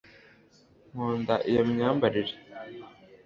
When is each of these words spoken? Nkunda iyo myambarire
Nkunda 0.91 1.35
iyo 1.49 1.61
myambarire 1.69 2.33